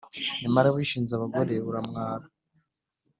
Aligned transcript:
Nyamara 0.41 0.73
wishinze 0.75 1.11
abagore, 1.15 1.55
uramwara 1.69 2.25